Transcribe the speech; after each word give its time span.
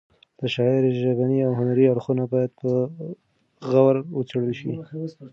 د 0.39 0.41
شاعر 0.53 0.83
ژبني 1.01 1.39
او 1.47 1.51
هنري 1.59 1.85
اړخونه 1.93 2.23
باید 2.33 2.51
په 2.61 2.69
غور 3.69 3.95
وڅېړل 4.15 4.53
شي. 4.59 4.71